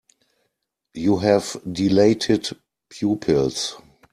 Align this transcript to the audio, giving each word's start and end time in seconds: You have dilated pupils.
You 0.95 1.17
have 1.17 1.57
dilated 1.71 2.49
pupils. 2.89 3.77